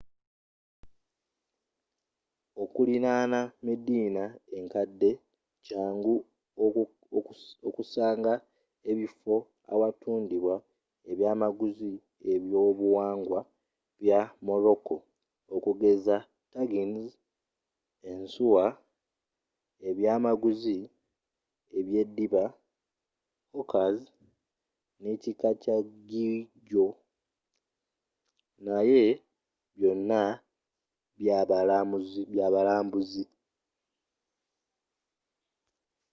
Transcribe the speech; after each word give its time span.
okulirana 2.63 3.41
medina 3.67 4.23
enkadde 4.57 5.11
kyangu 5.65 6.15
okusanga 7.67 8.33
ebifo 8.89 9.35
awatundibwa 9.71 10.55
ebyaamaguzi 11.09 11.91
by'obuwangwa 12.45 13.39
bya 13.99 14.21
morocco 14.45 14.95
okugeza 15.55 16.15
tagines 16.53 17.11
ensuwa 18.09 18.65
ebyaamaguzi 19.89 20.77
ebyeddiba 21.77 22.43
hookahs 23.51 23.99
neekika 25.01 25.49
kya 25.61 25.77
geegaw 26.09 26.89
naye 28.65 29.03
byonna 29.79 30.19
byabalambuzi 32.33 33.23